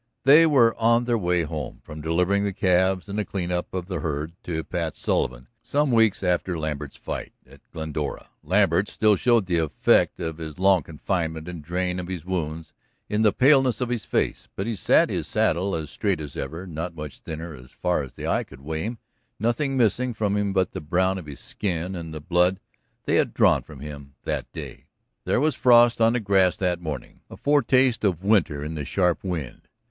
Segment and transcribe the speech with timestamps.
[0.23, 3.85] They were on their way home from delivering the calves and the clean up of
[3.85, 8.29] the herd to Pat Sullivan, some weeks after Lambert's fight at Glendora.
[8.41, 12.73] Lambert still showed the effects of his long confinement and drain of his wounds
[13.09, 14.49] in the paleness of his face.
[14.55, 18.15] But he sat his saddle as straight as ever, not much thinner, as far as
[18.15, 18.97] the eye could weigh him,
[19.39, 22.59] nothing missing from him but the brown of his skin and the blood
[23.05, 24.85] they had drawn from him that day.
[25.25, 29.23] There was frost on the grass that morning, a foretaste of winter in the sharp
[29.23, 29.67] wind.